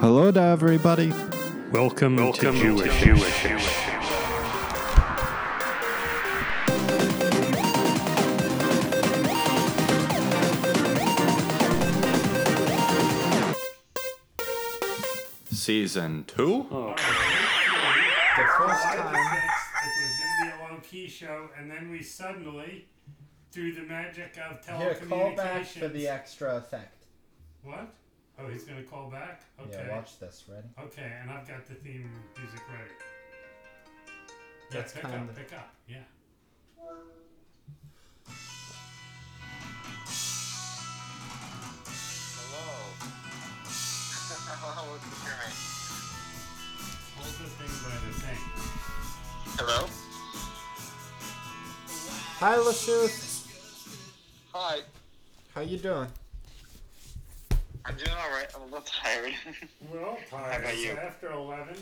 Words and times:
Hello 0.00 0.30
to 0.30 0.40
everybody. 0.40 1.12
Welcome, 1.72 2.16
to 2.32 2.52
Jewish. 2.52 3.06
Season 15.50 16.24
two. 16.26 16.66
Oh, 16.70 16.94
The 16.96 18.46
first 18.56 18.82
time. 18.82 19.14
it 19.14 19.20
was 19.98 20.16
going 20.18 20.32
to 20.38 20.44
be 20.44 20.50
a 20.50 20.72
low 20.72 20.80
key 20.82 21.08
show, 21.08 21.48
and 21.58 21.70
then 21.70 21.90
we 21.90 22.02
suddenly, 22.02 22.86
through 23.50 23.72
the 23.74 23.82
magic 23.82 24.36
of 24.38 24.60
telecommunications, 24.64 24.98
Here, 24.98 25.08
call 25.08 25.36
back 25.36 25.66
for 25.66 25.88
the 25.88 26.08
extra 26.08 26.56
effect. 26.56 27.04
What? 27.62 27.92
Oh, 28.42 28.48
he's 28.48 28.64
going 28.64 28.82
to 28.82 28.88
call 28.88 29.10
back? 29.10 29.42
Okay. 29.60 29.84
Yeah, 29.86 29.96
watch 29.96 30.18
this. 30.18 30.44
Ready? 30.48 30.66
Okay, 30.78 31.12
and 31.20 31.30
I've 31.30 31.46
got 31.46 31.66
the 31.66 31.74
theme 31.74 32.10
music 32.38 32.60
ready. 32.72 32.90
Yeah, 34.70 34.80
That's 34.80 34.92
pick 34.92 35.02
kinda- 35.02 35.18
up, 35.18 35.36
pick 35.36 35.52
up. 35.52 35.74
Yeah. 35.86 35.98
Hello. 41.90 42.66
Hello, 44.62 44.98
can 44.98 45.10
you 45.10 45.18
hear 45.24 45.36
me? 45.40 45.50
Hold 47.16 47.34
the 47.38 47.48
thing 47.56 47.74
by 47.84 47.96
the 48.06 48.12
thing. 48.20 48.40
Hello? 49.58 49.80
Hi, 52.40 52.56
Lashuth. 52.56 53.46
Hi. 54.52 54.80
How 55.54 55.60
you 55.62 55.78
doing? 55.78 56.08
I'm 57.84 57.96
doing 57.96 58.16
alright. 58.16 58.46
I'm 58.54 58.62
a 58.62 58.64
little 58.64 58.80
tired. 58.82 59.34
Well, 59.92 60.18
How 60.30 60.58
about 60.58 60.76
you? 60.78 60.92
after 60.92 61.32
11. 61.32 61.74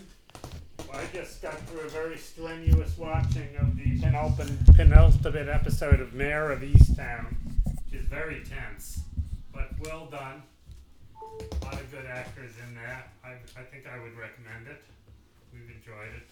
I 0.94 1.04
just 1.12 1.42
got 1.42 1.58
through 1.68 1.80
a 1.80 1.88
very 1.88 2.16
strenuous 2.16 2.96
watching 2.96 3.48
of 3.60 3.76
the 3.76 4.00
penultimate, 4.00 4.64
penultimate 4.74 5.48
episode 5.48 6.00
of 6.00 6.14
Mare 6.14 6.50
of 6.52 6.60
Easttown, 6.60 7.34
which 7.84 8.00
is 8.00 8.06
very 8.08 8.42
tense, 8.44 9.00
but 9.52 9.68
well 9.84 10.06
done. 10.06 10.42
A 11.20 11.64
lot 11.64 11.74
of 11.74 11.90
good 11.92 12.06
actors 12.06 12.52
in 12.66 12.74
that. 12.76 13.08
I, 13.22 13.36
I 13.60 13.64
think 13.68 13.84
I 13.84 13.98
would 14.00 14.16
recommend 14.16 14.68
it. 14.68 14.80
We've 15.52 15.68
enjoyed 15.68 16.14
it. 16.16 16.26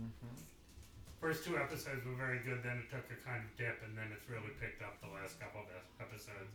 Mm-hmm. 0.00 0.40
First 1.20 1.44
two 1.44 1.58
episodes 1.58 2.06
were 2.06 2.16
very 2.16 2.38
good, 2.38 2.62
then 2.62 2.78
it 2.80 2.88
took 2.88 3.04
a 3.12 3.18
kind 3.28 3.42
of 3.44 3.50
dip, 3.58 3.82
and 3.84 3.92
then 3.98 4.08
it's 4.16 4.24
really 4.30 4.54
picked 4.60 4.80
up 4.82 4.96
the 5.04 5.12
last 5.12 5.38
couple 5.40 5.60
of 5.60 5.68
episodes. 6.00 6.48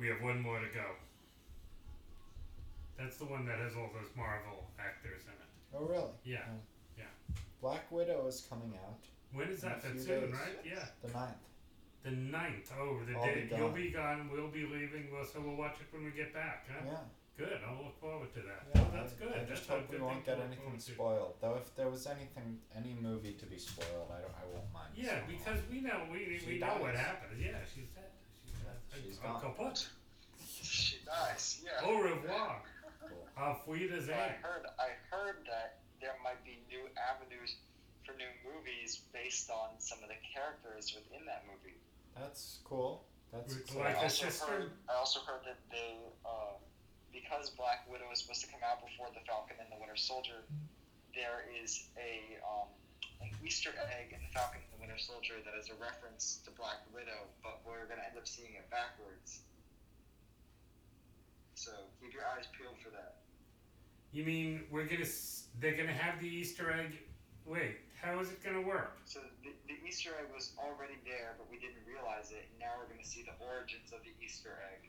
We 0.00 0.08
have 0.08 0.20
one 0.22 0.40
more 0.42 0.58
to 0.58 0.70
go. 0.74 0.98
That's 3.00 3.16
the 3.16 3.24
one 3.24 3.46
that 3.46 3.56
has 3.58 3.72
all 3.76 3.88
those 3.96 4.12
Marvel 4.14 4.68
actors 4.78 5.24
in 5.24 5.32
it. 5.32 5.50
Oh, 5.72 5.86
really? 5.88 6.12
Yeah. 6.24 6.44
yeah. 6.98 7.04
Black 7.62 7.90
Widow 7.90 8.26
is 8.28 8.44
coming 8.48 8.76
out 8.84 9.00
When 9.32 9.48
is 9.48 9.62
that? 9.62 9.80
In 9.84 9.92
a 9.92 9.94
That's 9.94 10.04
few 10.04 10.20
soon, 10.20 10.30
days. 10.30 10.34
right? 10.36 10.58
Yeah. 10.64 10.84
the 11.00 11.08
9th. 11.08 11.44
The 12.02 12.10
ninth. 12.10 12.72
Oh, 12.78 12.98
the 13.08 13.16
I'll 13.16 13.24
day 13.24 13.48
be 13.48 13.56
you'll 13.56 13.70
be 13.72 13.90
gone. 13.90 14.28
We'll 14.32 14.48
be 14.48 14.64
leaving. 14.64 15.08
Well, 15.12 15.24
so 15.24 15.40
we'll 15.40 15.56
watch 15.56 15.76
it 15.80 15.88
when 15.92 16.04
we 16.04 16.10
get 16.12 16.32
back. 16.34 16.66
Huh? 16.68 16.84
Yeah. 16.84 17.04
Good. 17.38 17.60
I'll 17.66 17.84
look 17.84 17.96
forward 18.00 18.32
to 18.34 18.40
that. 18.40 18.68
yeah 18.74 18.84
oh, 18.84 18.92
that's 18.92 19.14
I, 19.16 19.24
good. 19.24 19.32
I 19.36 19.44
just 19.48 19.68
a 19.68 19.72
hope 19.72 19.90
we 19.92 19.98
won't 19.98 20.24
get 20.26 20.36
anything 20.40 20.60
forward 20.60 20.80
to. 20.80 20.92
spoiled. 20.92 21.34
Though, 21.40 21.56
if 21.56 21.74
there 21.76 21.88
was 21.88 22.06
anything, 22.06 22.58
any 22.76 22.96
movie 23.00 23.32
to 23.32 23.46
be 23.46 23.56
spoiled, 23.56 24.12
I, 24.12 24.20
don't, 24.20 24.32
I 24.36 24.44
won't 24.52 24.68
mind. 24.72 24.92
Yeah, 24.96 25.20
so 25.20 25.28
because 25.28 25.60
we 25.72 25.80
know 25.80 26.04
we 26.12 26.36
She 26.40 26.52
we 26.52 26.58
know 26.58 26.76
what 26.80 26.92
dies. 26.92 27.00
happens. 27.04 27.40
Yeah, 27.40 27.56
she's 27.64 27.88
dead. 27.96 28.12
She's 28.44 28.60
dead. 28.60 28.76
She's 29.04 29.18
Uh, 29.24 29.32
gone. 29.32 29.40
kaput. 29.40 29.88
she 30.40 30.96
dies. 31.06 31.62
Yeah. 31.64 31.88
Au 31.88 32.00
revoir. 32.00 32.60
Cool. 33.40 33.48
Auf 33.48 33.66
Wiedersehen. 33.66 34.12
I 34.12 34.36
heard. 34.44 34.68
I 34.76 34.92
heard 35.08 35.36
that 35.48 35.80
there 36.00 36.16
might 36.22 36.44
be 36.44 36.60
new 36.68 36.84
avenues 37.00 37.56
for 38.04 38.12
new 38.12 38.28
movies 38.44 39.00
based 39.12 39.48
on 39.48 39.80
some 39.80 39.98
of 40.04 40.08
the 40.12 40.20
characters 40.20 40.92
within 40.92 41.24
that 41.24 41.44
movie. 41.48 41.76
That's 42.12 42.60
cool. 42.64 43.04
That's 43.32 43.54
Like 43.72 43.96
exciting. 43.96 43.96
I 43.96 44.00
a 44.00 44.02
also 44.04 44.44
heard. 44.44 44.70
I 44.88 44.94
also 44.98 45.20
heard 45.24 45.40
that 45.48 45.56
they, 45.70 45.96
uh, 46.26 46.60
because 47.12 47.48
Black 47.56 47.88
Widow 47.88 48.12
is 48.12 48.20
supposed 48.20 48.44
to 48.44 48.50
come 48.52 48.60
out 48.60 48.84
before 48.84 49.08
the 49.14 49.24
Falcon 49.24 49.56
and 49.56 49.72
the 49.72 49.78
Winter 49.80 49.96
Soldier, 49.96 50.44
there 51.14 51.48
is 51.48 51.88
a 51.96 52.36
um, 52.44 52.68
an 53.24 53.30
Easter 53.40 53.72
egg 53.88 54.12
in 54.12 54.20
the 54.20 54.32
Falcon 54.36 54.60
and 54.60 54.70
the 54.76 54.80
Winter 54.84 55.00
Soldier 55.00 55.40
that 55.48 55.56
is 55.56 55.72
a 55.72 55.76
reference 55.80 56.44
to 56.44 56.50
Black 56.52 56.84
Widow, 56.92 57.24
but 57.40 57.64
we're 57.64 57.88
gonna 57.88 58.04
end 58.04 58.20
up 58.20 58.28
seeing 58.28 58.52
it 58.58 58.68
backwards. 58.68 59.40
So 61.54 61.72
keep 62.00 62.12
your 62.12 62.24
eyes 62.24 62.48
peeled 62.56 62.76
for 62.80 62.88
that. 62.90 63.20
You 64.12 64.24
mean 64.24 64.64
we're 64.70 64.86
gonna 64.86 65.06
they're 65.60 65.76
gonna 65.76 65.92
have 65.92 66.20
the 66.20 66.28
Easter 66.28 66.72
egg? 66.72 66.98
Wait, 67.46 67.76
how 68.00 68.18
is 68.20 68.30
it 68.30 68.42
gonna 68.42 68.60
work? 68.60 68.98
So 69.04 69.20
the, 69.44 69.50
the 69.68 69.74
Easter 69.86 70.10
egg 70.18 70.26
was 70.34 70.52
already 70.58 70.98
there, 71.04 71.34
but 71.38 71.50
we 71.50 71.58
didn't 71.58 71.82
realize 71.86 72.30
it. 72.32 72.46
And 72.50 72.58
now 72.60 72.72
we're 72.78 72.90
gonna 72.92 73.06
see 73.06 73.22
the 73.22 73.34
origins 73.44 73.92
of 73.92 74.00
the 74.02 74.10
Easter 74.24 74.58
egg 74.74 74.88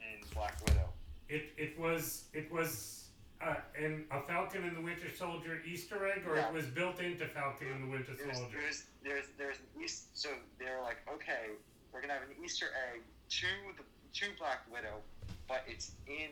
in 0.00 0.26
Black 0.34 0.56
Widow. 0.66 0.88
It 1.28 1.52
it 1.58 1.78
was 1.78 2.24
it 2.32 2.50
was 2.50 3.08
uh, 3.42 3.56
in 3.78 4.04
a 4.10 4.22
Falcon 4.22 4.64
and 4.64 4.76
the 4.76 4.80
Winter 4.80 5.08
Soldier 5.14 5.60
Easter 5.66 6.08
egg, 6.08 6.22
or 6.26 6.36
Yeah. 6.36 6.48
it 6.48 6.54
was 6.54 6.66
built 6.66 7.00
into 7.00 7.26
Falcon 7.28 7.68
and 7.68 7.84
the 7.84 7.88
Winter 7.90 8.12
there's, 8.16 8.38
Soldier. 8.38 8.56
there's 8.60 8.84
there's 9.02 9.26
there's 9.36 9.58
an 9.58 9.82
East. 9.82 10.16
So 10.16 10.30
they're 10.58 10.80
like, 10.80 10.98
okay, 11.12 11.52
we're 11.92 12.00
gonna 12.00 12.14
have 12.14 12.22
an 12.22 12.36
Easter 12.42 12.66
egg 12.92 13.02
to 13.40 13.46
the 13.76 13.84
to 14.20 14.26
Black 14.38 14.60
Widow, 14.72 15.02
but 15.48 15.64
it's 15.66 15.92
in 16.06 16.30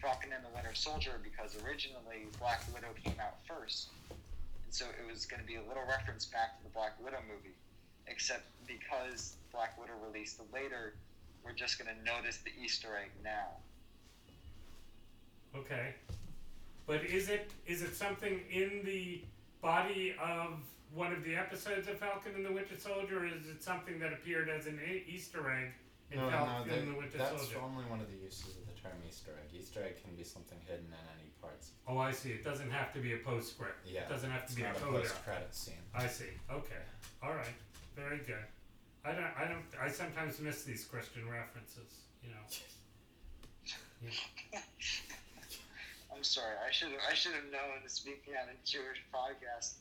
Falcon 0.00 0.32
and 0.32 0.44
the 0.44 0.54
Winter 0.54 0.74
Soldier 0.74 1.20
because 1.22 1.56
originally 1.62 2.26
Black 2.38 2.60
Widow 2.74 2.94
came 3.02 3.18
out 3.20 3.36
first, 3.46 3.88
and 4.10 4.72
so 4.74 4.84
it 4.86 5.10
was 5.10 5.26
gonna 5.26 5.42
be 5.42 5.56
a 5.56 5.62
little 5.62 5.84
reference 5.88 6.26
back 6.26 6.58
to 6.58 6.64
the 6.64 6.70
Black 6.70 6.92
Widow 7.02 7.18
movie, 7.28 7.54
except 8.06 8.44
because 8.66 9.36
Black 9.52 9.80
Widow 9.80 9.94
released 10.06 10.40
later, 10.52 10.94
we're 11.44 11.52
just 11.52 11.78
gonna 11.78 11.96
notice 12.04 12.38
the 12.38 12.50
Easter 12.62 12.96
egg 12.96 13.10
now. 13.22 13.56
Okay, 15.54 15.94
but 16.86 17.04
is 17.04 17.28
it 17.28 17.50
is 17.66 17.82
it 17.82 17.94
something 17.96 18.40
in 18.50 18.82
the 18.84 19.22
body 19.62 20.14
of 20.22 20.58
one 20.94 21.12
of 21.12 21.24
the 21.24 21.34
episodes 21.34 21.88
of 21.88 21.98
Falcon 21.98 22.32
and 22.34 22.44
the 22.44 22.52
Winter 22.52 22.78
Soldier, 22.78 23.20
or 23.20 23.26
is 23.26 23.48
it 23.48 23.62
something 23.62 23.98
that 23.98 24.12
appeared 24.12 24.48
as 24.48 24.66
an 24.66 24.78
Easter 25.08 25.50
egg 25.50 25.72
in 26.10 26.18
No, 26.18 26.30
no, 26.30 26.36
Falcon 26.36 26.92
the 26.92 26.98
Winter 26.98 27.18
that's 27.18 27.30
Soldier? 27.42 27.58
only 27.64 27.84
one 27.86 28.00
of 28.00 28.08
the 28.10 28.16
uses 28.16 28.56
of 28.56 28.66
the 28.66 28.74
term 28.80 28.92
Easter 29.08 29.32
egg. 29.42 29.50
Easter 29.58 29.82
egg 29.82 30.02
can 30.02 30.14
be 30.14 30.22
something 30.24 30.58
hidden 30.66 30.86
in 30.86 31.04
any 31.18 31.30
parts. 31.40 31.72
Oh, 31.88 31.98
I 31.98 32.12
see. 32.12 32.30
It 32.30 32.44
doesn't 32.44 32.70
have 32.70 32.92
to 32.94 33.00
be 33.00 33.12
a 33.14 33.18
postscript. 33.18 33.86
Yeah, 33.86 34.02
it 34.02 34.08
doesn't 34.08 34.30
have 34.30 34.46
to 34.46 34.54
be 34.54 34.62
a 34.62 34.66
not 34.66 34.76
a 34.76 34.80
coda. 34.80 34.98
post-credit 35.00 35.54
scene. 35.54 35.82
I 35.94 36.06
see. 36.06 36.30
Okay. 36.50 36.82
All 37.22 37.34
right. 37.34 37.54
Very 37.96 38.18
good. 38.18 38.44
I 39.04 39.12
don't. 39.12 39.30
I 39.38 39.44
don't. 39.48 39.64
I 39.80 39.88
sometimes 39.88 40.38
miss 40.40 40.62
these 40.64 40.84
Christian 40.84 41.28
references. 41.28 42.06
You 42.22 42.30
know. 42.30 42.44
I'm 46.14 46.22
sorry, 46.24 46.54
I 46.66 46.70
should 46.72 46.90
have 46.92 47.00
I 47.10 47.14
should 47.14 47.32
have 47.32 47.44
known 47.52 47.82
speaking 47.88 48.34
on 48.40 48.48
a 48.48 48.56
Jewish 48.64 49.02
podcast. 49.12 49.74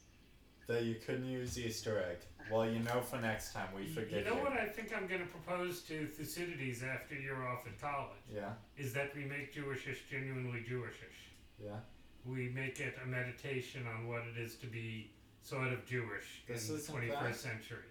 That 0.68 0.84
you 0.84 0.96
couldn't 1.06 1.26
use 1.26 1.59
Easter 1.59 2.03
egg. 2.09 2.18
Well, 2.52 2.70
you 2.70 2.80
know 2.80 3.02
for 3.02 3.18
next 3.18 3.53
time. 3.53 3.68
We 3.76 3.88
forget 3.88 3.96
You- 4.09 4.18
forgive 4.18 4.26
you 4.28 4.36
know 4.36 4.42
what 4.44 4.53
I 4.53 4.68
think 4.68 4.96
I'm 4.96 5.08
going 5.08 5.22
to 5.22 5.28
propose 5.28 5.81
to 5.84 6.08
Thucydides 6.08 6.84
after 6.84 7.16
you're 7.16 7.48
off 7.48 7.66
at 7.68 7.80
college 7.80 8.18
Yeah, 8.31 8.53
is 8.78 8.94
that 8.94 9.16
we 9.16 9.25
make 9.25 9.54
Jewishish 9.54 10.08
genuinely 10.09 10.62
Jewishish. 10.68 11.30
yeah. 11.64 11.80
We 12.25 12.50
make 12.50 12.80
it 12.80 12.96
a 13.04 13.06
meditation 13.08 13.86
on 13.88 14.08
what 14.08 14.24
it 14.25 14.38
is 14.40 14.56
to 14.58 14.66
be 14.68 15.12
sort 15.44 15.72
of 15.72 15.86
Jewish 15.86 16.42
This 16.48 16.70
in 16.70 16.78
the 16.78 16.81
21st 16.81 17.22
that. 17.22 17.36
century. 17.36 17.86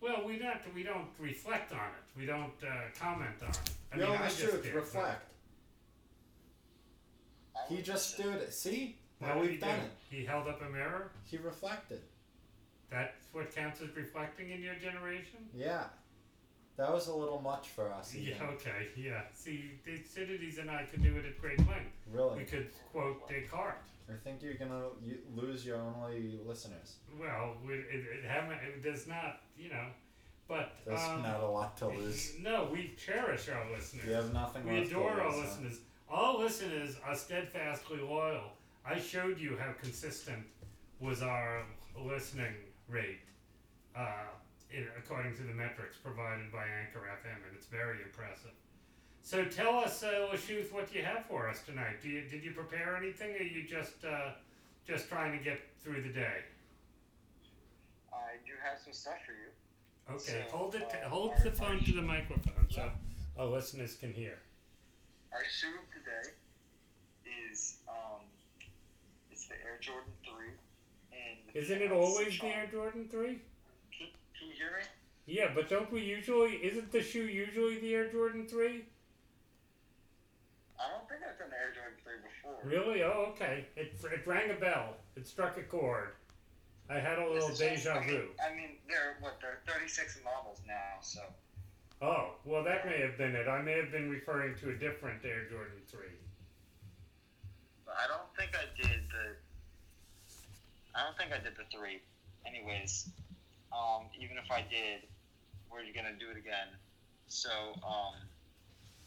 Well, 0.00 0.24
we 0.24 0.38
don't. 0.38 0.60
We 0.74 0.82
don't 0.84 1.08
reflect 1.18 1.72
on 1.72 1.78
it. 1.88 2.18
We 2.18 2.26
don't 2.26 2.52
uh, 2.62 2.68
comment 2.98 3.34
on 3.42 3.50
it. 3.50 3.70
I 3.92 3.96
no, 3.96 4.12
mean, 4.12 4.22
I 4.22 4.28
just 4.28 4.40
true. 4.40 4.62
did, 4.62 4.72
Reflect. 4.74 5.22
He 7.68 7.82
just 7.82 8.16
did 8.16 8.26
it. 8.26 8.54
See? 8.54 8.96
Now 9.20 9.28
what 9.36 9.42
did 9.42 9.42
we've 9.42 9.50
he 9.52 9.56
done 9.58 9.78
do? 9.78 9.84
it. 9.84 10.16
He 10.18 10.24
held 10.24 10.48
up 10.48 10.62
a 10.62 10.70
mirror. 10.70 11.10
He 11.24 11.36
reflected. 11.36 12.00
That's 12.90 13.26
what 13.32 13.54
counts 13.54 13.80
as 13.82 13.94
reflecting 13.96 14.50
in 14.50 14.62
your 14.62 14.74
generation. 14.74 15.38
Yeah. 15.54 15.84
That 16.76 16.92
was 16.92 17.08
a 17.08 17.14
little 17.14 17.40
much 17.40 17.68
for 17.68 17.92
us. 17.92 18.14
Yeah. 18.14 18.34
Okay. 18.54 18.88
Yeah. 18.96 19.22
See, 19.34 19.72
Thucydides 19.84 20.58
and 20.58 20.70
I 20.70 20.84
could 20.84 21.02
do 21.02 21.14
it 21.16 21.24
at 21.26 21.38
great 21.40 21.58
length. 21.58 21.92
Really. 22.10 22.38
We 22.38 22.44
could 22.44 22.68
quote 22.90 23.28
Descartes. 23.28 23.76
I 24.08 24.14
think 24.24 24.42
you're 24.42 24.54
gonna 24.54 24.86
you, 25.04 25.18
lose 25.36 25.64
your 25.64 25.76
only 25.76 26.40
listeners. 26.44 26.96
Well, 27.20 27.54
we, 27.64 27.74
it, 27.74 28.04
it 28.18 28.24
haven't. 28.26 28.58
It 28.66 28.82
does 28.82 29.06
not. 29.06 29.40
You 29.58 29.68
know. 29.70 29.86
But 30.48 30.72
There's 30.84 31.00
um, 31.00 31.22
not 31.22 31.40
a 31.40 31.46
lot 31.46 31.76
to 31.76 31.88
lose. 31.88 32.32
No, 32.40 32.68
we 32.72 32.92
cherish 32.96 33.48
our 33.50 33.70
listeners. 33.70 34.04
You 34.06 34.14
have 34.14 34.32
nothing 34.32 34.66
we 34.66 34.78
left 34.80 34.90
adore 34.90 35.14
to 35.14 35.20
our 35.20 35.26
lose. 35.30 35.36
huh? 35.36 35.42
listeners. 35.44 35.78
All 36.10 36.40
listeners 36.40 36.96
are 37.06 37.14
steadfastly 37.14 37.98
loyal. 38.00 38.50
I 38.84 38.98
showed 38.98 39.38
you 39.38 39.56
how 39.58 39.72
consistent 39.80 40.44
was 41.00 41.22
our 41.22 41.62
listening 41.98 42.54
rate, 42.88 43.20
uh, 43.96 44.04
in, 44.70 44.86
according 44.98 45.36
to 45.36 45.42
the 45.42 45.52
metrics 45.52 45.96
provided 45.96 46.50
by 46.52 46.64
Anchor 46.64 47.00
FM, 47.00 47.36
and 47.46 47.56
it's 47.56 47.66
very 47.66 47.98
impressive. 48.02 48.52
So 49.22 49.44
tell 49.44 49.76
us, 49.78 50.02
uh, 50.02 50.28
Lashuth, 50.32 50.72
what 50.72 50.94
you 50.94 51.02
have 51.02 51.26
for 51.26 51.48
us 51.48 51.62
tonight. 51.62 52.00
Do 52.02 52.08
you, 52.08 52.22
did 52.22 52.42
you 52.42 52.52
prepare 52.52 52.96
anything, 52.96 53.30
or 53.32 53.38
are 53.38 53.42
you 53.42 53.66
just 53.68 54.04
uh, 54.04 54.30
just 54.86 55.08
trying 55.08 55.36
to 55.36 55.44
get 55.44 55.60
through 55.82 56.02
the 56.02 56.08
day? 56.08 56.38
I 58.12 58.36
do 58.46 58.52
have 58.62 58.78
some 58.82 58.92
stuff 58.92 59.18
for 59.26 59.32
you. 59.32 59.50
Okay, 60.16 60.44
So, 60.50 60.56
hold 60.56 60.74
it. 60.74 60.82
uh, 61.04 61.08
hold 61.08 61.32
the 61.44 61.50
phone 61.52 61.80
to 61.84 61.92
the 61.92 62.02
microphone 62.02 62.66
so 62.70 62.90
our 63.38 63.46
listeners 63.46 63.94
can 63.94 64.12
hear. 64.12 64.38
Our 65.32 65.40
of 65.40 65.86
today 65.94 66.34
is 67.52 67.76
um, 67.88 68.22
it's 69.30 69.46
the 69.46 69.54
Air 69.54 69.69
Jordan 69.80 70.12
Three, 70.24 70.52
and 71.12 71.38
Isn't 71.54 71.82
it 71.82 71.92
always 71.92 72.38
the 72.38 72.46
Air 72.46 72.68
Jordan 72.70 73.08
Three? 73.10 73.40
Can, 73.96 74.08
can 74.38 74.48
you 74.48 74.54
hear 74.54 74.70
me? 74.78 74.84
Yeah, 75.26 75.50
but 75.54 75.68
don't 75.68 75.90
we 75.92 76.00
usually? 76.02 76.56
Isn't 76.56 76.90
the 76.92 77.02
shoe 77.02 77.24
usually 77.24 77.78
the 77.80 77.94
Air 77.94 78.10
Jordan 78.10 78.46
Three? 78.46 78.84
I 80.78 80.88
don't 80.90 81.08
think 81.08 81.20
I've 81.22 81.38
done 81.38 81.50
Air 81.52 81.72
Jordan 81.74 81.98
Three 82.02 82.20
before. 82.24 82.58
Really? 82.64 83.02
Oh, 83.02 83.32
okay. 83.32 83.66
It, 83.76 83.92
it 84.02 84.26
rang 84.26 84.50
a 84.50 84.54
bell. 84.54 84.96
It 85.16 85.26
struck 85.26 85.58
a 85.58 85.62
chord. 85.62 86.10
I 86.88 86.98
had 86.98 87.18
a 87.18 87.30
little 87.30 87.54
deja 87.54 87.92
I 87.92 88.00
mean, 88.00 88.08
vu. 88.08 88.28
I 88.42 88.56
mean, 88.56 88.70
they're 88.88 89.16
what 89.20 89.38
they're 89.40 89.60
36 89.72 90.18
models 90.24 90.60
now, 90.66 90.98
so 91.00 91.20
Oh, 92.02 92.32
well, 92.46 92.64
that 92.64 92.86
may 92.86 92.98
have 93.00 93.18
been 93.18 93.34
it. 93.36 93.46
I 93.46 93.60
may 93.60 93.76
have 93.76 93.92
been 93.92 94.08
referring 94.08 94.56
to 94.60 94.70
a 94.70 94.74
different 94.74 95.22
Air 95.22 95.44
Jordan 95.50 95.76
3. 95.86 96.00
but 97.84 97.94
I 98.02 98.08
don't 98.08 98.26
think 98.36 98.56
I 98.56 98.64
did 98.74 99.04
the. 99.12 99.36
I 100.94 101.04
don't 101.04 101.16
think 101.16 101.32
I 101.32 101.42
did 101.42 101.56
the 101.56 101.64
three. 101.76 102.00
Anyways, 102.46 103.08
um, 103.72 104.04
even 104.18 104.36
if 104.36 104.50
I 104.50 104.64
did, 104.68 105.06
we're 105.70 105.82
gonna 105.94 106.16
do 106.18 106.30
it 106.30 106.36
again. 106.36 106.68
So, 107.28 107.50
um, 107.86 108.14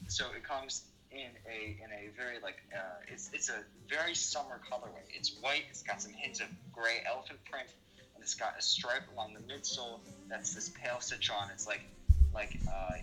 so 0.07 0.25
it 0.35 0.43
comes 0.43 0.83
in 1.11 1.29
a 1.47 1.77
in 1.83 1.91
a 1.91 2.09
very 2.17 2.39
like 2.41 2.61
uh, 2.73 3.03
it's 3.07 3.29
it's 3.33 3.49
a 3.49 3.63
very 3.89 4.15
summer 4.15 4.59
colorway. 4.69 5.03
It's 5.13 5.35
white. 5.41 5.63
It's 5.69 5.83
got 5.83 6.01
some 6.01 6.13
hints 6.13 6.39
of 6.39 6.47
gray 6.71 7.03
elephant 7.05 7.39
print, 7.49 7.67
and 8.15 8.23
it's 8.23 8.35
got 8.35 8.57
a 8.57 8.61
stripe 8.61 9.03
along 9.13 9.33
the 9.33 9.53
midsole 9.53 9.99
that's 10.29 10.53
this 10.53 10.69
pale 10.69 10.99
citron. 10.99 11.49
It's 11.53 11.67
like 11.67 11.81
like 12.33 12.57
uh, 12.73 12.95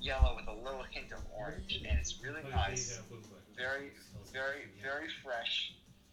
yellow 0.00 0.36
with 0.36 0.48
a 0.48 0.52
little 0.64 0.84
hint 0.90 1.12
of 1.12 1.18
orange, 1.36 1.82
and 1.88 1.98
it's 1.98 2.22
really 2.22 2.42
nice. 2.50 3.00
Very 3.56 3.90
very 4.32 4.66
very 4.82 5.08
fresh, 5.24 5.72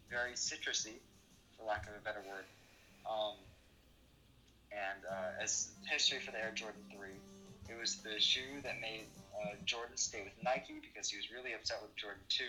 very 0.09 0.33
citrusy, 0.33 0.97
lack 1.65 1.87
of 1.87 1.93
a 1.97 2.03
better 2.03 2.21
word. 2.25 2.45
Um, 3.05 3.35
and 4.71 5.01
uh, 5.05 5.43
as 5.43 5.69
history 5.89 6.19
for 6.19 6.31
the 6.31 6.39
Air 6.39 6.51
Jordan 6.53 6.81
3, 6.93 7.09
it 7.69 7.77
was 7.79 7.97
the 8.05 8.19
shoe 8.19 8.61
that 8.63 8.81
made 8.81 9.05
uh, 9.33 9.57
Jordan 9.65 9.97
stay 9.97 10.21
with 10.23 10.33
Nike 10.43 10.81
because 10.81 11.09
he 11.09 11.17
was 11.17 11.31
really 11.31 11.53
upset 11.53 11.81
with 11.81 11.95
Jordan 11.95 12.21
2. 12.29 12.43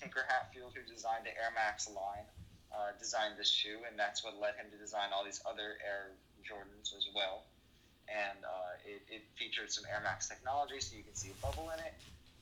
Tinker 0.00 0.24
Hatfield, 0.28 0.72
who 0.74 0.82
designed 0.84 1.24
the 1.24 1.32
Air 1.32 1.52
Max 1.54 1.88
line, 1.88 2.26
uh, 2.74 2.92
designed 2.98 3.38
this 3.38 3.48
shoe, 3.48 3.80
and 3.88 3.98
that's 3.98 4.24
what 4.24 4.36
led 4.40 4.56
him 4.56 4.66
to 4.70 4.76
design 4.76 5.08
all 5.14 5.24
these 5.24 5.40
other 5.48 5.80
Air 5.80 6.12
Jordans 6.44 6.92
as 6.96 7.08
well. 7.14 7.44
And 8.06 8.38
uh, 8.44 8.76
it, 8.84 9.02
it 9.08 9.22
featured 9.38 9.72
some 9.72 9.84
Air 9.88 10.00
Max 10.02 10.28
technology, 10.28 10.78
so 10.80 10.96
you 10.96 11.02
can 11.02 11.14
see 11.14 11.30
a 11.30 11.38
bubble 11.40 11.70
in 11.72 11.80
it. 11.80 11.94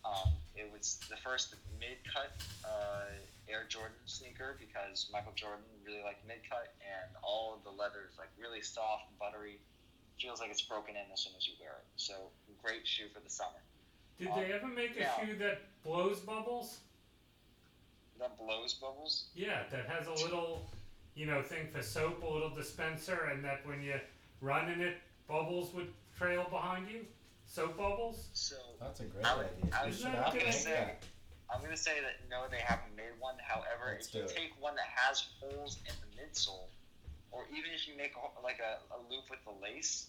Um, 0.05 0.33
it 0.55 0.71
was 0.71 1.01
the 1.09 1.17
first 1.17 1.55
mid-cut 1.81 2.33
uh, 2.65 3.09
Air 3.49 3.65
Jordan 3.69 3.97
sneaker 4.05 4.57
because 4.61 5.09
Michael 5.13 5.33
Jordan 5.35 5.65
really 5.85 6.03
liked 6.03 6.27
mid-cut, 6.27 6.75
and 6.81 7.11
all 7.23 7.55
of 7.57 7.65
the 7.65 7.71
leather 7.71 8.07
is 8.11 8.19
like 8.19 8.29
really 8.39 8.61
soft, 8.61 9.05
and 9.09 9.19
buttery. 9.19 9.59
Feels 10.21 10.41
like 10.41 10.51
it's 10.51 10.63
broken 10.63 10.95
in 10.95 11.03
as 11.13 11.21
soon 11.21 11.33
as 11.37 11.47
you 11.47 11.55
wear 11.61 11.73
it. 11.73 11.87
So 11.97 12.15
great 12.63 12.87
shoe 12.87 13.09
for 13.13 13.21
the 13.21 13.31
summer. 13.31 13.61
Did 14.19 14.29
Um, 14.29 14.41
they 14.41 14.53
ever 14.53 14.69
make 14.69 14.97
a 14.97 15.01
yeah. 15.01 15.21
shoe 15.21 15.37
that 15.39 15.63
blows 15.83 16.21
bubbles? 16.21 16.79
That 18.19 18.39
blows 18.39 18.75
bubbles. 18.75 19.27
Yeah, 19.35 19.65
that 19.71 19.87
has 19.87 20.07
a 20.07 20.13
little, 20.25 20.71
you 21.15 21.27
know, 21.27 21.43
thing 21.43 21.67
for 21.73 21.83
soap, 21.83 22.23
a 22.23 22.27
little 22.27 22.51
dispenser, 22.55 23.25
and 23.33 23.45
that 23.45 23.67
when 23.67 23.83
you 23.83 24.01
run 24.41 24.71
in 24.71 24.81
it, 24.81 24.99
bubbles 25.27 25.75
would 25.75 25.93
trail 26.17 26.47
behind 26.49 26.89
you? 26.89 27.05
Soap 27.55 27.77
bubbles? 27.79 28.31
So 28.33 28.57
That's 28.81 28.99
a 28.99 29.05
great 29.05 29.25
I 29.25 29.37
would- 29.37 29.47
idea. 29.47 29.71
I 29.79 29.83
We 29.85 29.87
was 29.91 29.97
should 29.99 30.07
gonna 30.11 30.23
have 30.27 30.33
say- 30.33 30.43
make 30.45 30.53
say- 30.55 30.71
that. 30.75 31.05
I'm 31.49 31.63
gonna 31.63 31.77
say 31.77 32.01
that 32.01 32.29
no, 32.29 32.49
they 32.49 32.59
haven't 32.59 32.97
made 32.97 33.15
one. 33.21 33.39
However, 33.39 33.93
Let's 33.95 34.09
if 34.09 34.15
you 34.15 34.23
it. 34.23 34.29
take 34.35 34.61
one 34.61 34.75
that 34.75 34.89
has 34.89 35.21
holes 35.39 35.79
in 35.87 35.95
the 36.03 36.09
midsole, 36.21 36.67
or 37.31 37.47
even 37.55 37.71
if 37.71 37.87
you 37.87 37.95
make 37.95 38.17
a, 38.17 38.41
like 38.41 38.59
a, 38.59 38.81
a 38.93 38.99
loop 39.09 39.31
with 39.31 39.39
the 39.45 39.53
lace, 39.53 40.09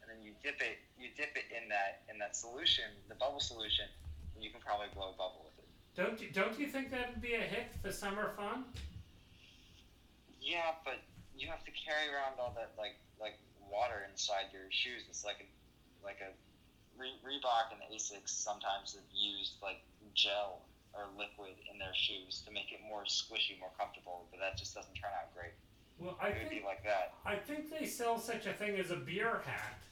and 0.00 0.08
then 0.08 0.22
you 0.22 0.34
dip 0.44 0.62
it, 0.62 0.78
you 0.96 1.08
dip 1.16 1.36
it 1.36 1.50
in 1.50 1.68
that 1.70 2.04
in 2.08 2.18
that 2.18 2.36
solution, 2.36 2.84
the 3.08 3.16
bubble 3.16 3.40
solution, 3.40 3.88
and 4.36 4.44
you 4.44 4.50
can 4.52 4.60
probably 4.60 4.86
blow 4.94 5.08
a 5.08 5.12
bubble 5.18 5.42
with 5.44 5.58
it. 5.58 5.68
Don't 5.96 6.20
you, 6.20 6.30
don't 6.30 6.56
you 6.56 6.68
think 6.68 6.92
that 6.92 7.08
would 7.10 7.20
be 7.20 7.34
a 7.34 7.40
hit 7.40 7.66
for 7.82 7.90
summer 7.90 8.32
fun? 8.36 8.64
Yeah, 10.40 10.76
but 10.84 11.00
you 11.36 11.48
have 11.48 11.64
to 11.64 11.72
carry 11.72 12.14
around 12.14 12.38
all 12.38 12.52
that 12.54 12.74
like 12.78 12.94
like 13.18 13.38
water 13.58 14.06
inside 14.08 14.52
your 14.52 14.70
shoes. 14.70 15.02
It's 15.08 15.24
like 15.24 15.40
a 15.40 16.04
like 16.06 16.20
a 16.20 16.30
Re- 16.98 17.20
Reebok 17.24 17.72
and 17.72 17.80
Asics 17.94 18.30
sometimes 18.30 18.94
have 18.94 19.04
used 19.12 19.54
like 19.62 19.80
gel 20.14 20.62
or 20.94 21.04
liquid 21.18 21.54
in 21.70 21.78
their 21.78 21.94
shoes 21.94 22.42
to 22.46 22.52
make 22.52 22.72
it 22.72 22.80
more 22.88 23.04
squishy, 23.04 23.58
more 23.60 23.70
comfortable. 23.78 24.26
But 24.30 24.40
that 24.40 24.56
just 24.56 24.74
doesn't 24.74 24.94
turn 24.94 25.10
out 25.20 25.34
great. 25.34 25.52
Well, 25.98 26.16
I 26.20 26.28
It 26.28 26.38
would 26.38 26.48
think 26.48 26.62
be 26.62 26.66
like 26.66 26.84
that. 26.84 27.14
I 27.24 27.36
think 27.36 27.70
they 27.70 27.86
sell 27.86 28.18
such 28.18 28.46
a 28.46 28.52
thing 28.52 28.76
as 28.78 28.90
a 28.90 28.96
beer 28.96 29.40
hat, 29.44 29.82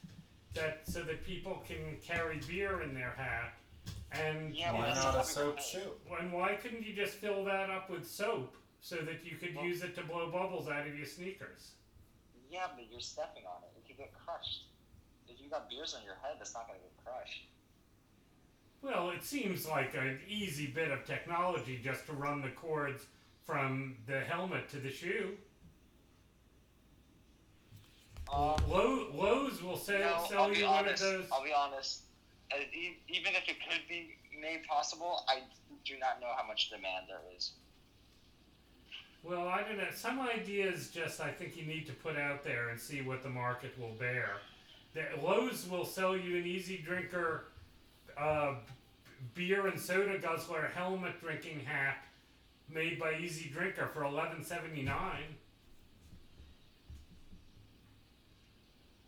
that 0.53 0.81
so 0.87 1.01
that 1.03 1.25
people 1.25 1.63
can 1.67 1.97
carry 2.01 2.39
beer 2.47 2.81
in 2.81 2.93
their 2.93 3.11
hat, 3.11 3.53
and 4.11 4.55
Yeah, 4.55 4.71
Why 4.73 4.93
not 4.93 5.15
a 5.19 5.23
soap 5.23 5.59
shoe? 5.59 5.91
And 6.19 6.31
why 6.31 6.55
couldn't 6.55 6.85
you 6.85 6.93
just 6.93 7.15
fill 7.15 7.43
that 7.45 7.69
up 7.69 7.89
with 7.89 8.07
soap 8.09 8.55
so 8.81 8.97
that 8.97 9.23
you 9.23 9.37
could 9.37 9.55
Well- 9.55 9.65
use 9.65 9.81
it 9.83 9.95
to 9.95 10.03
blow 10.03 10.29
bubbles 10.31 10.67
out 10.69 10.87
of 10.87 10.95
your 10.95 11.05
sneakers? 11.07 11.71
Yeah, 12.49 12.67
but 12.75 12.85
you're 12.89 12.99
stepping 13.01 13.45
on 13.45 13.63
it. 13.63 13.71
It 13.77 13.87
could 13.87 13.97
get 13.97 14.13
crushed. 14.13 14.65
If 15.27 15.41
you 15.41 15.49
got 15.49 15.69
beers 15.69 15.93
on 15.93 16.03
your 16.03 16.15
head, 16.21 16.35
that's 16.39 16.53
not 16.53 16.67
gonna 16.67 16.79
get 16.79 17.05
crushed. 17.05 17.43
Well, 18.81 19.09
it 19.09 19.23
seems 19.23 19.67
like 19.67 19.95
an 19.95 20.19
easy 20.27 20.67
bit 20.67 20.91
of 20.91 21.05
technology 21.05 21.79
just 21.83 22.05
to 22.07 22.13
run 22.13 22.41
the 22.41 22.49
cords 22.49 23.03
from 23.45 23.95
the 24.07 24.19
helmet 24.19 24.69
to 24.69 24.77
the 24.77 24.91
shoe. 24.91 25.37
Um, 28.31 28.55
Lo- 28.67 29.07
Lowe's 29.13 29.61
will 29.61 29.77
sell, 29.77 30.21
no, 30.21 30.27
sell 30.27 30.53
you 30.53 30.65
honest. 30.65 31.03
one 31.03 31.13
of 31.13 31.19
those. 31.21 31.31
I'll 31.31 31.43
be 31.43 31.53
honest. 31.53 32.01
Uh, 32.51 32.57
even 33.07 33.33
if 33.35 33.47
it 33.47 33.57
could 33.69 33.81
be 33.87 34.17
made 34.39 34.63
possible, 34.67 35.23
I 35.27 35.39
do 35.83 35.97
not 35.99 36.19
know 36.21 36.31
how 36.35 36.45
much 36.47 36.69
demand 36.69 37.05
there 37.07 37.21
is. 37.35 37.51
Well, 39.23 39.47
I 39.47 39.63
don't 39.63 39.77
know. 39.77 39.87
Some 39.93 40.19
ideas 40.19 40.89
just 40.89 41.19
I 41.19 41.31
think 41.31 41.57
you 41.57 41.65
need 41.65 41.87
to 41.87 41.93
put 41.93 42.15
out 42.17 42.43
there 42.43 42.69
and 42.69 42.79
see 42.79 43.01
what 43.01 43.23
the 43.23 43.29
market 43.29 43.77
will 43.79 43.93
bear. 43.97 44.37
The, 44.95 45.03
Lowe's 45.21 45.67
will 45.69 45.83
sell 45.85 46.15
you 46.15 46.37
an 46.37 46.45
easy 46.47 46.77
drinker 46.77 47.47
uh, 48.17 48.55
beer 49.33 49.67
and 49.67 49.77
soda 49.77 50.17
guzzler 50.17 50.71
helmet 50.73 51.19
drinking 51.19 51.59
hat 51.59 52.05
made 52.73 52.97
by 52.97 53.15
Easy 53.21 53.49
Drinker 53.49 53.89
for 53.93 54.05
eleven 54.05 54.41
seventy 54.41 54.81
nine. 54.81 55.35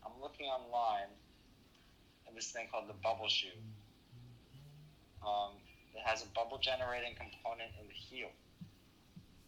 I'm 0.04 0.12
looking 0.20 0.46
online 0.46 1.08
at 2.26 2.34
this 2.34 2.52
thing 2.52 2.66
called 2.70 2.88
the 2.88 2.94
bubble 3.02 3.28
shoe. 3.28 3.48
Um, 5.26 5.52
it 5.94 6.02
has 6.04 6.22
a 6.22 6.28
bubble 6.34 6.58
generating 6.58 7.14
component 7.14 7.70
in 7.80 7.88
the 7.88 7.94
heel. 7.94 8.28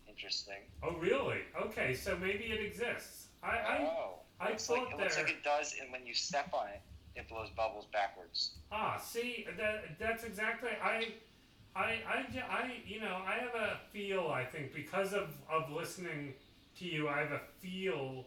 Interesting. 0.08 0.62
Oh, 0.82 0.96
really? 0.96 1.40
Okay, 1.66 1.94
so 1.94 2.16
maybe 2.16 2.44
it 2.44 2.64
exists. 2.64 3.26
I, 3.42 3.48
I 3.48 3.78
oh, 3.82 4.20
I 4.40 4.50
looks 4.50 4.68
like, 4.70 4.82
thought 4.82 4.92
it 4.92 4.98
looks 4.98 5.16
like 5.18 5.30
it 5.30 5.44
does, 5.44 5.74
and 5.80 5.92
when 5.92 6.06
you 6.06 6.14
step 6.14 6.48
on 6.52 6.68
it, 6.68 6.80
it 7.16 7.28
blows 7.28 7.50
bubbles 7.50 7.86
backwards. 7.92 8.52
ah 8.72 8.96
see 8.98 9.46
that 9.58 9.98
that's 9.98 10.24
exactly 10.24 10.70
I. 10.82 11.08
I, 11.76 12.00
I, 12.04 12.26
I, 12.50 12.72
you 12.84 13.00
know, 13.00 13.22
I 13.24 13.34
have 13.34 13.54
a 13.54 13.78
feel, 13.92 14.26
I 14.26 14.44
think, 14.44 14.74
because 14.74 15.12
of, 15.14 15.28
of 15.48 15.70
listening 15.70 16.34
to 16.80 16.84
you, 16.84 17.08
I 17.08 17.20
have 17.20 17.30
a 17.30 17.40
feel 17.60 18.26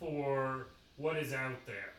for 0.00 0.66
what 0.96 1.16
is 1.16 1.32
out 1.32 1.64
there. 1.66 1.92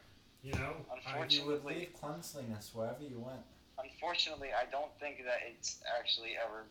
You 0.44 0.52
know? 0.54 0.74
I, 0.92 0.96
Unfortunately- 0.98 1.38
You 1.38 1.46
would 1.46 1.64
leave 1.64 1.94
cleanliness 1.94 2.72
wherever 2.74 3.02
you 3.04 3.20
went. 3.20 3.40
Unfortunately, 3.82 4.50
I 4.50 4.70
don't 4.70 4.92
think 5.00 5.24
that 5.24 5.40
it's 5.50 5.80
actually 5.98 6.34
ever 6.44 6.66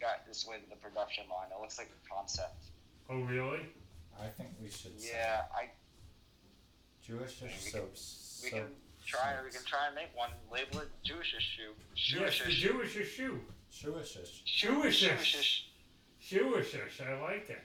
got 0.00 0.26
this 0.26 0.46
way 0.46 0.56
to 0.56 0.70
the 0.70 0.76
production 0.76 1.24
line. 1.28 1.48
It 1.54 1.60
looks 1.60 1.76
like 1.76 1.90
a 1.90 2.14
concept. 2.14 2.64
oh, 3.10 3.20
really? 3.20 3.60
I 4.18 4.28
think 4.28 4.48
we 4.62 4.70
should 4.70 4.98
say 4.98 5.10
Yeah, 5.12 5.42
I 5.54 5.68
Jewish 7.06 7.40
We 7.40 7.48
can- 7.48 7.58
soaps. 7.58 8.40
we 8.44 8.50
can 8.50 8.74
try. 9.06 9.36
We 9.44 9.50
can 9.50 9.64
try 9.64 9.86
and 9.86 9.94
make 9.94 10.14
one. 10.16 10.30
Label 10.50 10.80
it 10.80 10.88
Jewishish 11.04 11.40
shoe. 11.40 11.74
Yes, 11.94 12.38
the 12.40 12.44
Jewishish. 12.46 12.50
Jewish 12.94 13.14
shoe. 13.14 13.44
Jewishish. 13.72 14.44
Jewishish. 14.44 15.16
Jewishish. 15.16 15.62
Jewishish, 16.20 17.06
I 17.06 17.20
like 17.22 17.48
it. 17.50 17.62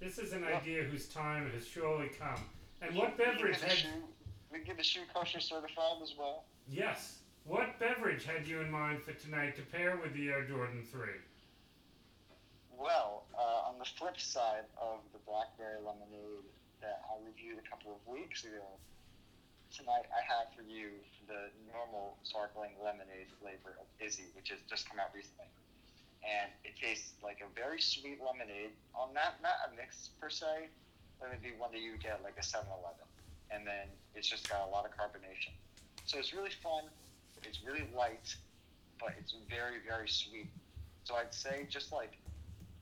This 0.00 0.18
is 0.18 0.32
an 0.32 0.42
Yeah. 0.42 0.56
idea 0.56 0.82
whose 0.82 1.08
time 1.08 1.50
has 1.52 1.66
surely 1.68 2.08
come. 2.08 2.50
And 2.80 2.96
what 2.96 3.16
beverage 3.16 3.52
get 3.52 3.60
the 3.60 3.66
had. 3.68 3.78
shoe. 3.78 4.08
We 4.50 4.58
get 4.64 4.76
the 4.76 4.82
shoe 4.82 5.04
kosher 5.14 5.38
certified 5.40 6.02
as 6.02 6.14
well. 6.16 6.44
Yes, 6.66 7.20
what 7.44 7.78
beverage 7.78 8.24
had 8.24 8.46
you 8.46 8.60
in 8.60 8.70
mind 8.70 9.02
for 9.02 9.12
tonight 9.12 9.54
to 9.56 9.62
pair 9.62 9.96
with 9.96 10.12
the 10.14 10.28
Air 10.30 10.44
Jordan 10.44 10.84
3? 10.84 11.20
Well, 12.70 13.24
uh, 13.34 13.38
on 13.68 13.78
the 13.78 13.84
flip 13.84 14.18
side 14.18 14.64
of 14.76 15.00
the 15.12 15.18
blackberry 15.20 15.78
lemonade 15.80 16.44
that 16.82 17.06
I 17.08 17.14
reviewed 17.22 17.62
a 17.62 17.66
couple 17.66 17.94
of 17.94 18.02
weeks 18.04 18.42
ago, 18.44 18.66
tonight 19.70 20.04
I 20.10 20.20
have 20.26 20.50
for 20.52 20.66
you 20.66 20.98
the 21.30 21.48
normal 21.70 22.18
sparkling 22.26 22.74
lemonade 22.82 23.30
flavor 23.40 23.78
of 23.78 23.86
IZZE, 24.02 24.34
which 24.34 24.50
has 24.50 24.60
just 24.68 24.90
come 24.90 24.98
out 24.98 25.14
recently. 25.14 25.48
And 26.22 26.50
it 26.62 26.78
tastes 26.78 27.14
like 27.22 27.42
a 27.42 27.48
very 27.54 27.80
sweet 27.80 28.18
lemonade. 28.22 28.74
On 28.94 29.14
not 29.14 29.38
not 29.42 29.58
a 29.66 29.74
mix 29.74 30.10
per 30.20 30.30
se, 30.30 30.70
but 31.18 31.30
it'd 31.30 31.42
be 31.42 31.54
one 31.56 31.70
that 31.72 31.80
you 31.80 31.98
get 31.98 32.22
like 32.22 32.38
a 32.38 32.44
7-Eleven. 32.44 33.06
And 33.50 33.66
then 33.66 33.90
it's 34.14 34.28
just 34.28 34.46
got 34.50 34.66
a 34.66 34.70
lot 34.70 34.84
of 34.84 34.92
carbonation. 34.94 35.54
So 36.06 36.18
it's 36.18 36.34
really 36.34 36.54
fun. 36.62 36.90
It's 37.42 37.58
really 37.66 37.86
light, 37.90 38.34
but 39.00 39.14
it's 39.18 39.34
very 39.50 39.82
very 39.82 40.06
sweet. 40.06 40.46
So 41.02 41.14
I'd 41.14 41.34
say 41.34 41.66
just 41.66 41.90
like 41.90 42.14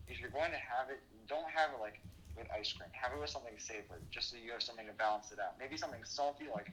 if 0.08 0.20
you're 0.20 0.32
going 0.32 0.52
to 0.52 0.60
have 0.60 0.90
it, 0.90 1.00
don't 1.28 1.48
have 1.48 1.70
it 1.72 1.80
like 1.80 2.00
with 2.36 2.46
ice 2.54 2.72
cream. 2.72 2.90
Have 2.92 3.12
it 3.12 3.20
with 3.20 3.30
something 3.30 3.54
savory, 3.58 4.02
just 4.10 4.30
so 4.30 4.36
you 4.36 4.52
have 4.52 4.62
something 4.62 4.86
to 4.86 4.96
balance 4.96 5.32
it 5.32 5.38
out. 5.38 5.58
Maybe 5.58 5.76
something 5.76 6.02
salty, 6.04 6.46
like 6.52 6.70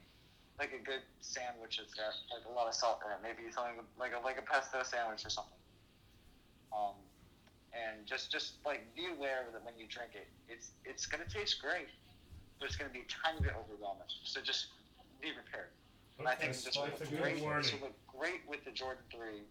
like 0.58 0.74
a 0.74 0.82
good 0.82 1.06
sandwich 1.22 1.78
that's 1.78 1.94
got 1.94 2.10
like 2.34 2.42
a 2.46 2.52
lot 2.52 2.66
of 2.66 2.74
salt 2.74 2.98
in 3.06 3.14
it. 3.14 3.22
Maybe 3.22 3.46
something 3.52 3.78
like 3.98 4.12
a 4.12 4.20
like 4.24 4.38
a 4.38 4.46
pesto 4.46 4.82
sandwich 4.82 5.24
or 5.24 5.30
something. 5.30 5.60
Um, 6.74 6.98
and 7.72 8.06
just 8.06 8.30
just 8.30 8.58
like 8.64 8.82
be 8.94 9.06
aware 9.06 9.46
that 9.52 9.64
when 9.64 9.74
you 9.78 9.86
drink 9.86 10.12
it, 10.14 10.28
it's 10.48 10.72
it's 10.84 11.06
gonna 11.06 11.28
taste 11.28 11.60
great, 11.60 11.88
but 12.58 12.66
it's 12.66 12.76
gonna 12.76 12.92
be 12.92 13.06
a 13.06 13.10
tiny 13.10 13.40
bit 13.40 13.54
overwhelming. 13.54 14.08
So 14.24 14.40
just 14.40 14.74
be 15.20 15.30
prepared. 15.32 15.70
And 16.18 16.26
I 16.26 16.34
think 16.34 16.52
this 16.52 16.74
will 16.74 16.90
look 16.90 16.98
great. 17.06 17.38
This 17.38 17.72
will 17.72 17.90
look 17.90 17.98
great 18.10 18.42
with 18.48 18.64
the 18.64 18.72
Jordan 18.74 19.02
Three 19.14 19.46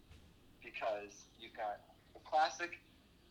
because 0.59 1.31
you've 1.39 1.55
got 1.55 1.79
a 2.15 2.21
classic, 2.27 2.79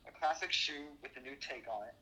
a 0.08 0.12
classic 0.18 0.52
shoe 0.52 0.88
with 1.02 1.12
a 1.16 1.20
new 1.20 1.36
take 1.36 1.68
on 1.68 1.84
it. 1.84 1.94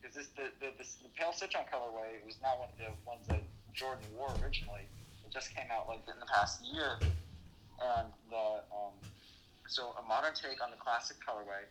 Because 0.00 0.16
this 0.16 0.28
the 0.36 0.50
the, 0.60 0.72
this, 0.78 0.96
the 1.02 1.08
pale 1.18 1.32
citron 1.32 1.64
colorway 1.72 2.24
was 2.24 2.36
not 2.42 2.58
one 2.58 2.68
of 2.68 2.78
the 2.78 2.92
ones 3.06 3.26
that 3.28 3.42
Jordan 3.74 4.04
wore 4.16 4.32
originally. 4.42 4.86
It 5.26 5.32
just 5.32 5.54
came 5.54 5.66
out 5.70 5.88
like 5.88 6.00
in 6.06 6.18
the 6.20 6.26
past 6.26 6.64
year, 6.64 6.98
and 7.00 8.08
the 8.30 8.62
um, 8.72 8.94
so 9.68 9.94
a 9.98 10.02
modern 10.06 10.34
take 10.34 10.62
on 10.62 10.70
the 10.70 10.76
classic 10.76 11.16
colorway. 11.26 11.66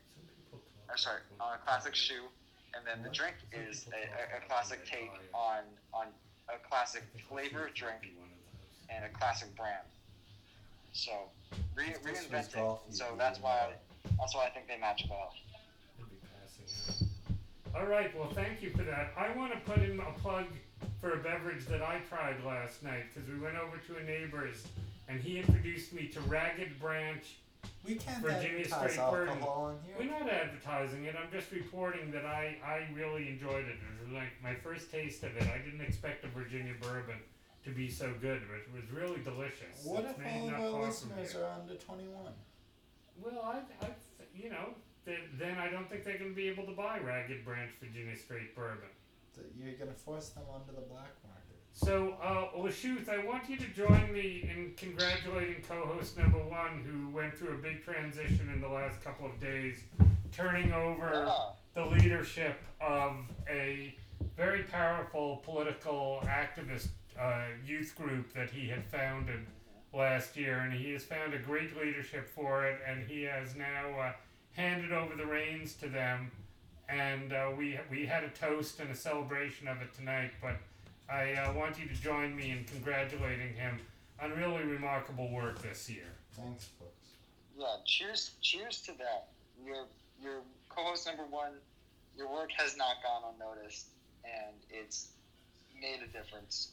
Or 0.90 0.98
sorry, 0.98 1.22
on 1.40 1.56
a 1.56 1.58
classic 1.66 1.96
shoe, 1.96 2.30
and 2.76 2.86
then 2.86 3.02
the 3.02 3.10
drink 3.10 3.36
is 3.52 3.88
a, 3.90 4.38
a, 4.38 4.38
a 4.38 4.48
classic 4.48 4.86
take 4.86 5.10
on 5.34 5.64
on 5.94 6.08
a 6.50 6.58
classic 6.70 7.04
flavor 7.28 7.66
of 7.66 7.74
drink 7.74 8.14
and 8.90 9.06
a 9.06 9.10
classic 9.10 9.56
brand. 9.56 9.82
So 10.94 11.12
re-. 11.76 11.96
So 12.90 13.16
that's 13.18 13.40
why 13.42 13.74
that's 14.20 14.36
why 14.36 14.46
I 14.46 14.50
think 14.50 14.68
they 14.68 14.78
match 14.78 15.06
well. 15.10 15.20
We'll 15.20 15.26
be 15.26 15.26
passing 15.26 15.42
out. 15.42 15.45
All 17.78 17.86
right, 17.86 18.16
well, 18.18 18.30
thank 18.30 18.62
you 18.62 18.70
for 18.70 18.84
that. 18.84 19.12
I 19.18 19.36
want 19.38 19.52
to 19.54 19.60
put 19.70 19.84
in 19.84 20.00
a 20.00 20.12
plug 20.22 20.46
for 21.02 21.14
a 21.14 21.18
beverage 21.18 21.66
that 21.66 21.82
I 21.82 22.00
tried 22.10 22.44
last 22.46 22.84
night 22.84 23.04
because 23.14 23.28
we 23.30 23.38
went 23.38 23.58
over 23.58 23.78
to 23.78 23.98
a 23.98 24.04
neighbor's 24.04 24.66
and 25.10 25.20
he 25.20 25.38
introduced 25.38 25.94
me 25.94 26.08
to 26.08 26.22
Ragged 26.22 26.80
Branch. 26.80 27.24
We 27.86 27.96
can't 27.96 28.24
Virginia 28.24 28.62
advertise 28.66 28.94
straight 28.94 29.10
bourbon. 29.12 29.34
alcohol 29.36 29.76
in 30.00 30.08
We're 30.08 30.20
not 30.20 30.30
advertising 30.30 31.04
it. 31.06 31.16
I'm 31.22 31.32
just 31.32 31.52
reporting 31.52 32.12
that 32.12 32.26
I, 32.26 32.58
I 32.66 32.88
really 32.96 33.28
enjoyed 33.28 33.66
it. 33.66 33.76
It 33.76 34.06
was 34.06 34.14
like 34.14 34.32
my 34.42 34.56
first 34.56 34.90
taste 34.92 35.24
of 35.24 35.36
it. 35.36 35.44
I 35.44 35.58
didn't 35.60 35.82
expect 35.82 36.24
a 36.24 36.28
Virginia 36.28 36.74
bourbon 36.82 37.18
to 37.66 37.70
be 37.72 37.90
so 37.90 38.12
good, 38.22 38.42
but 38.50 38.58
it 38.58 38.70
was 38.74 38.90
really 38.92 39.22
delicious. 39.22 39.84
What 39.84 40.06
It's 40.06 40.12
if 40.12 40.18
made 40.20 40.42
all 40.42 40.48
not 40.50 40.60
of 40.60 40.66
our 40.66 40.72
from 40.72 40.82
listeners 40.88 41.34
here. 41.34 41.44
are 41.44 41.60
under 41.60 41.76
21? 41.76 42.14
Well, 43.22 43.42
I, 43.44 43.86
I, 43.86 43.90
you 44.36 44.50
know, 44.50 44.70
then, 45.06 45.18
then 45.38 45.58
I 45.58 45.70
don't 45.70 45.90
think 45.90 46.04
they're 46.04 46.18
going 46.18 46.32
to 46.32 46.36
be 46.36 46.48
able 46.48 46.66
to 46.66 46.72
buy 46.74 47.00
Ragged 47.00 47.46
Branch 47.46 47.72
Virginia 47.80 48.16
Straight 48.16 48.56
Bourbon. 48.56 48.90
That 49.36 49.46
you're 49.60 49.74
gonna 49.74 49.92
force 49.94 50.30
them 50.30 50.44
onto 50.54 50.74
the 50.74 50.82
black 50.88 51.12
market. 51.26 51.60
So, 51.74 52.16
uh, 52.24 52.58
Lashooth, 52.58 53.10
I 53.10 53.26
want 53.26 53.50
you 53.50 53.58
to 53.58 53.68
join 53.68 54.14
me 54.14 54.50
in 54.50 54.74
congratulating 54.78 55.62
co-host 55.68 56.18
number 56.18 56.38
one, 56.40 56.80
who 56.90 57.10
went 57.10 57.38
through 57.38 57.56
a 57.56 57.58
big 57.58 57.84
transition 57.84 58.50
in 58.54 58.62
the 58.62 58.70
last 58.70 59.04
couple 59.04 59.26
of 59.26 59.38
days, 59.42 59.84
turning 60.32 60.72
over 60.72 61.26
Yeah. 61.28 61.50
the 61.74 61.86
leadership 61.86 62.58
of 62.80 63.18
a 63.50 63.94
very 64.38 64.64
powerful 64.64 65.42
political 65.44 66.22
activist 66.26 66.88
uh, 67.20 67.48
youth 67.66 67.94
group 67.98 68.32
that 68.34 68.50
he 68.50 68.70
had 68.70 68.86
founded 68.86 69.46
last 69.94 70.38
year, 70.38 70.60
and 70.60 70.72
he 70.74 70.94
has 70.94 71.04
found 71.04 71.34
a 71.34 71.40
great 71.40 71.76
leadership 71.76 72.30
for 72.30 72.66
it, 72.66 72.80
and 72.88 73.04
he 73.06 73.24
has 73.24 73.54
now 73.58 74.00
uh, 74.00 74.14
handed 74.56 74.92
over 74.92 75.16
the 75.16 75.26
reins 75.26 75.74
to 75.76 75.88
them. 75.88 76.32
And 76.88 77.34
uh, 77.34 77.52
we 77.58 77.80
we 77.90 78.06
had 78.06 78.24
a 78.24 78.30
toast 78.30 78.80
and 78.80 78.92
a 78.92 78.96
celebration 78.96 79.68
of 79.68 79.82
it 79.82 79.94
tonight, 79.94 80.32
but 80.42 80.58
I 81.10 81.34
uh, 81.34 81.54
want 81.54 81.80
you 81.80 81.88
to 81.88 81.94
join 81.96 82.36
me 82.36 82.52
in 82.52 82.64
congratulating 82.66 83.54
him 83.54 83.80
on 84.22 84.32
really 84.32 84.64
remarkable 84.64 85.32
work 85.32 85.62
this 85.62 85.90
year. 85.90 86.06
Thanks, 86.34 86.70
folks. 86.80 86.92
Yeah, 87.58 87.66
cheers 87.86 88.32
cheers 88.42 88.82
to 88.82 88.92
that. 89.00 89.30
Your 89.66 89.86
your 90.22 90.42
co-host 90.70 91.08
number 91.08 91.24
one, 91.24 91.54
your 92.16 92.32
work 92.32 92.52
has 92.56 92.78
not 92.78 92.98
gone 93.02 93.34
unnoticed, 93.34 93.88
and 94.24 94.56
it's 94.70 95.08
made 95.82 96.02
a 96.04 96.08
difference. 96.08 96.70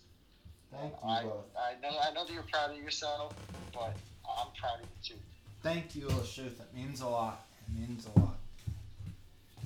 Thank 0.70 0.92
you 0.92 1.08
I, 1.08 1.22
both. 1.22 1.44
I 1.56 1.80
know 1.80 1.96
I 1.98 2.12
know 2.12 2.26
that 2.26 2.32
you're 2.32 2.42
proud 2.42 2.70
of 2.70 2.76
yourself, 2.76 3.34
but 3.72 3.96
I'm 4.28 4.48
proud 4.60 4.80
of 4.80 4.86
you 5.02 5.14
too. 5.14 5.20
Thank 5.62 5.94
you, 5.94 6.06
Lashooth. 6.08 6.58
That 6.58 6.74
means 6.74 7.00
a 7.00 7.08
lot. 7.08 7.46
Means 7.68 8.08
a 8.14 8.20
lot. 8.20 8.38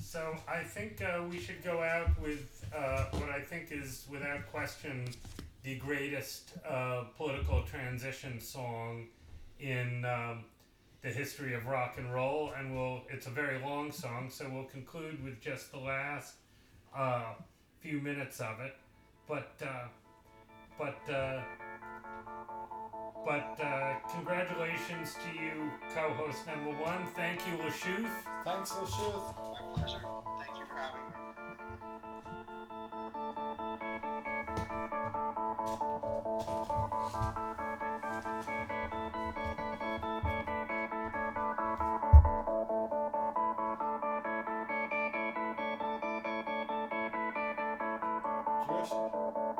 So 0.01 0.35
I 0.47 0.63
think 0.63 1.01
uh, 1.01 1.23
we 1.29 1.39
should 1.39 1.63
go 1.63 1.81
out 1.81 2.09
with 2.21 2.65
uh, 2.75 3.05
what 3.11 3.29
I 3.29 3.41
think 3.41 3.71
is, 3.71 4.05
without 4.09 4.47
question, 4.47 5.07
the 5.63 5.75
greatest 5.75 6.53
uh, 6.67 7.03
political 7.17 7.63
transition 7.63 8.39
song 8.39 9.07
in 9.59 10.05
um, 10.05 10.45
the 11.01 11.09
history 11.09 11.53
of 11.53 11.67
rock 11.67 11.95
and 11.97 12.13
roll, 12.13 12.51
and 12.57 12.75
we'll. 12.75 13.01
It's 13.09 13.27
a 13.27 13.31
very 13.31 13.59
long 13.59 13.91
song, 13.91 14.29
so 14.29 14.49
we'll 14.51 14.63
conclude 14.65 15.23
with 15.23 15.39
just 15.41 15.71
the 15.71 15.79
last 15.79 16.35
uh, 16.95 17.33
few 17.79 17.99
minutes 17.99 18.39
of 18.39 18.59
it. 18.59 18.75
But 19.27 19.51
uh, 19.61 19.87
but 20.77 21.13
uh, 21.13 21.41
but 23.25 23.59
uh, 23.63 23.95
congratulations 24.09 25.15
to 25.23 25.29
you, 25.43 25.71
co-host 25.93 26.47
number 26.47 26.71
one. 26.81 27.05
Thank 27.15 27.45
you, 27.47 27.57
Lashooth. 27.57 28.09
Thanks, 28.43 28.71
Lashooth. 28.71 29.35
My 29.51 29.61
pleasure. 29.75 30.01
Thank 30.39 30.57
you 30.59 30.65
for 30.65 30.75
having 30.75 31.01
me. 31.09 31.13
Cheers. 48.67 49.56